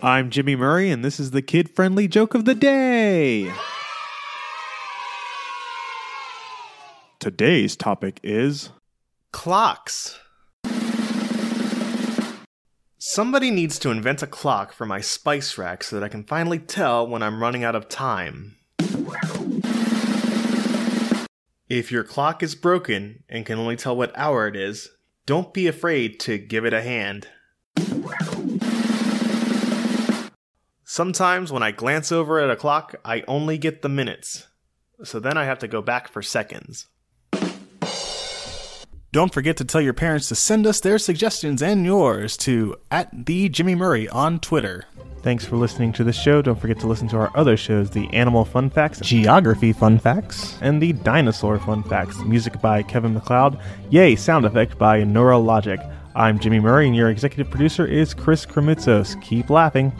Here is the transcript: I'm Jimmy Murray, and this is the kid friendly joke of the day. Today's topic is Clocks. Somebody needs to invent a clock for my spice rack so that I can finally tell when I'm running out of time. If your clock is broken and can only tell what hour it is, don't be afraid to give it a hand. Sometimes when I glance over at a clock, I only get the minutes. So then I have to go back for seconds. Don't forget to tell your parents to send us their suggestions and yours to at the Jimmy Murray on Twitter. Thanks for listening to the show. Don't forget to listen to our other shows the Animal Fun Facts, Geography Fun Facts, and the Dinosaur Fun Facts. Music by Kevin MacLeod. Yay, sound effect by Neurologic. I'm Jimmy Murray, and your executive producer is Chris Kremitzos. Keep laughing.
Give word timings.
I'm 0.00 0.30
Jimmy 0.30 0.54
Murray, 0.54 0.92
and 0.92 1.04
this 1.04 1.18
is 1.18 1.32
the 1.32 1.42
kid 1.42 1.68
friendly 1.68 2.06
joke 2.06 2.34
of 2.34 2.44
the 2.44 2.54
day. 2.54 3.52
Today's 7.18 7.74
topic 7.74 8.20
is 8.22 8.70
Clocks. 9.32 10.20
Somebody 12.98 13.50
needs 13.50 13.80
to 13.80 13.90
invent 13.90 14.22
a 14.22 14.28
clock 14.28 14.72
for 14.72 14.86
my 14.86 15.00
spice 15.00 15.58
rack 15.58 15.82
so 15.82 15.96
that 15.96 16.04
I 16.04 16.08
can 16.08 16.22
finally 16.22 16.60
tell 16.60 17.04
when 17.04 17.20
I'm 17.24 17.42
running 17.42 17.64
out 17.64 17.74
of 17.74 17.88
time. 17.88 18.54
If 21.68 21.90
your 21.90 22.04
clock 22.04 22.44
is 22.44 22.54
broken 22.54 23.24
and 23.28 23.44
can 23.44 23.58
only 23.58 23.74
tell 23.74 23.96
what 23.96 24.16
hour 24.16 24.46
it 24.46 24.54
is, 24.54 24.90
don't 25.26 25.52
be 25.52 25.66
afraid 25.66 26.20
to 26.20 26.38
give 26.38 26.64
it 26.64 26.72
a 26.72 26.82
hand. 26.82 27.26
Sometimes 30.98 31.52
when 31.52 31.62
I 31.62 31.70
glance 31.70 32.10
over 32.10 32.40
at 32.40 32.50
a 32.50 32.56
clock, 32.56 32.96
I 33.04 33.22
only 33.28 33.56
get 33.56 33.82
the 33.82 33.88
minutes. 33.88 34.48
So 35.04 35.20
then 35.20 35.36
I 35.36 35.44
have 35.44 35.60
to 35.60 35.68
go 35.68 35.80
back 35.80 36.08
for 36.08 36.22
seconds. 36.22 36.88
Don't 39.12 39.32
forget 39.32 39.56
to 39.58 39.64
tell 39.64 39.80
your 39.80 39.92
parents 39.92 40.26
to 40.30 40.34
send 40.34 40.66
us 40.66 40.80
their 40.80 40.98
suggestions 40.98 41.62
and 41.62 41.84
yours 41.84 42.36
to 42.38 42.74
at 42.90 43.26
the 43.26 43.48
Jimmy 43.48 43.76
Murray 43.76 44.08
on 44.08 44.40
Twitter. 44.40 44.86
Thanks 45.22 45.44
for 45.44 45.54
listening 45.54 45.92
to 45.92 46.02
the 46.02 46.12
show. 46.12 46.42
Don't 46.42 46.60
forget 46.60 46.80
to 46.80 46.88
listen 46.88 47.06
to 47.10 47.16
our 47.18 47.30
other 47.36 47.56
shows 47.56 47.90
the 47.90 48.12
Animal 48.12 48.44
Fun 48.44 48.68
Facts, 48.68 48.98
Geography 48.98 49.72
Fun 49.72 50.00
Facts, 50.00 50.58
and 50.62 50.82
the 50.82 50.94
Dinosaur 50.94 51.60
Fun 51.60 51.84
Facts. 51.84 52.18
Music 52.24 52.60
by 52.60 52.82
Kevin 52.82 53.14
MacLeod. 53.14 53.60
Yay, 53.90 54.16
sound 54.16 54.44
effect 54.44 54.76
by 54.78 55.02
Neurologic. 55.02 55.78
I'm 56.16 56.40
Jimmy 56.40 56.58
Murray, 56.58 56.88
and 56.88 56.96
your 56.96 57.08
executive 57.08 57.52
producer 57.52 57.86
is 57.86 58.14
Chris 58.14 58.44
Kremitzos. 58.44 59.22
Keep 59.22 59.48
laughing. 59.48 59.92